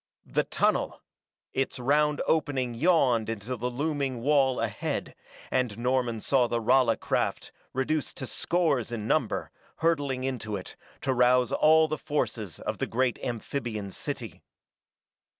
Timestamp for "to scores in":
8.17-9.05